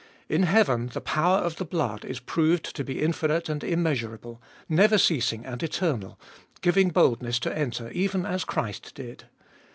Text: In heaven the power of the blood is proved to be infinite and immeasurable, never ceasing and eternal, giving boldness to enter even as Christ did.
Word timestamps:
In 0.27 0.41
heaven 0.41 0.87
the 0.87 0.99
power 0.99 1.37
of 1.37 1.57
the 1.57 1.63
blood 1.63 2.03
is 2.05 2.19
proved 2.19 2.75
to 2.75 2.83
be 2.83 3.03
infinite 3.03 3.47
and 3.49 3.63
immeasurable, 3.63 4.41
never 4.67 4.97
ceasing 4.97 5.45
and 5.45 5.61
eternal, 5.61 6.19
giving 6.61 6.89
boldness 6.89 7.37
to 7.41 7.55
enter 7.55 7.91
even 7.91 8.25
as 8.25 8.43
Christ 8.43 8.95
did. 8.95 9.25